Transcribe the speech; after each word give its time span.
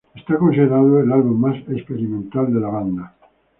Es 0.15 0.23
considerado 0.25 0.97
el 0.99 1.11
álbum 1.11 1.39
más 1.41 1.55
experimental 1.69 2.51
de 2.51 2.59
la 2.59 2.69
banda. 2.69 3.15